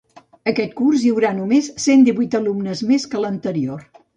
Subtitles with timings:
[0.51, 3.89] Aquest curs hi haurà només cent divuit alumnes més que l’anterior.